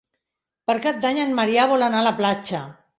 Per 0.71 0.77
Cap 0.87 0.97
d'Any 1.05 1.21
en 1.27 1.37
Maria 1.43 1.69
vol 1.77 1.91
anar 1.91 2.05
a 2.05 2.11
la 2.11 2.19
platja. 2.25 2.69